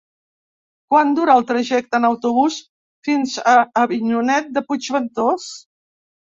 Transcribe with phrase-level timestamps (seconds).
[0.93, 2.57] Quant dura el trajecte en autobús
[3.09, 3.55] fins a
[3.85, 5.49] Avinyonet de Puigventós?